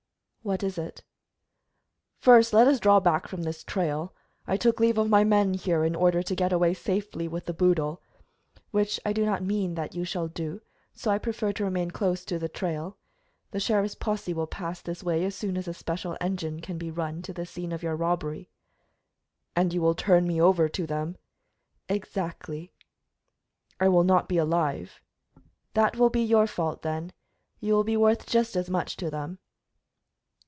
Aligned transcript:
"What 0.43 0.63
is 0.63 0.79
it?" 0.79 1.03
"First 2.17 2.51
let 2.51 2.65
us 2.67 2.79
draw 2.79 2.99
back 2.99 3.27
from 3.27 3.43
this 3.43 3.63
trail. 3.63 4.15
I 4.47 4.57
took 4.57 4.79
leave 4.79 4.97
of 4.97 5.07
my 5.07 5.23
men 5.23 5.53
here 5.53 5.83
in 5.85 5.93
order 5.95 6.23
to 6.23 6.35
get 6.35 6.51
away 6.51 6.73
safely 6.73 7.27
with 7.27 7.45
the 7.45 7.53
boodle" 7.53 8.01
"Which 8.71 8.99
I 9.05 9.13
do 9.13 9.23
not 9.23 9.43
mean 9.43 9.75
that 9.75 9.93
you 9.93 10.03
shall 10.03 10.27
do, 10.27 10.61
so 10.95 11.11
I 11.11 11.19
prefer 11.19 11.53
to 11.53 11.63
remain 11.63 11.91
close 11.91 12.25
to 12.25 12.39
the 12.39 12.49
trail. 12.49 12.97
The 13.51 13.59
sheriff's 13.59 13.93
posse 13.93 14.33
will 14.33 14.47
pass 14.47 14.81
this 14.81 15.03
way 15.03 15.25
as 15.25 15.35
soon 15.35 15.57
as 15.57 15.67
a 15.67 15.75
special 15.75 16.17
engine 16.19 16.59
can 16.59 16.79
be 16.79 16.89
run 16.89 17.21
to 17.21 17.33
the 17.33 17.45
scene 17.45 17.71
of 17.71 17.83
your 17.83 17.95
robbery." 17.95 18.49
"And 19.55 19.71
you 19.71 19.79
will 19.79 19.93
turn 19.93 20.25
me 20.25 20.41
over 20.41 20.67
to 20.69 20.87
them?" 20.87 21.17
"Exactly." 21.87 22.71
"I 23.79 23.89
will 23.89 24.03
not 24.03 24.27
be 24.27 24.37
alive." 24.39 25.01
"That 25.75 25.97
will 25.97 26.09
be 26.09 26.23
your 26.23 26.47
fault, 26.47 26.81
then. 26.81 27.11
You 27.59 27.75
will 27.75 27.83
be 27.83 27.95
worth 27.95 28.25
just 28.25 28.55
as 28.55 28.71
much 28.71 28.97
to 28.97 29.11
them." 29.11 29.37